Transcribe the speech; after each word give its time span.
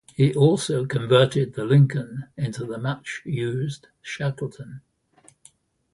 He 0.15 0.33
also 0.33 0.87
converted 0.87 1.53
the 1.53 1.63
Lincoln 1.63 2.23
into 2.35 2.65
the 2.65 2.79
much-used 2.79 3.85
Shackleton. 4.01 4.81